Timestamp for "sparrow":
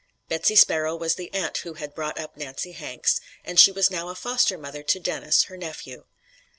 0.55-0.95